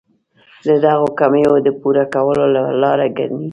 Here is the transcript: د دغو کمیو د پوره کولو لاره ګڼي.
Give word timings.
د 0.67 0.69
دغو 0.85 1.07
کمیو 1.19 1.53
د 1.65 1.67
پوره 1.79 2.03
کولو 2.13 2.43
لاره 2.81 3.07
ګڼي. 3.17 3.41